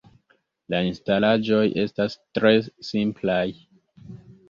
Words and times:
La 0.73 0.79
instalaĵoj 0.91 1.61
estas 1.83 2.19
tre 2.39 2.57
simplaj. 2.91 3.41